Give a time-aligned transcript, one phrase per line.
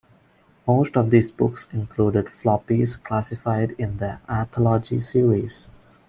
[0.65, 5.69] Most of these books included floppies classified in the Anthology series.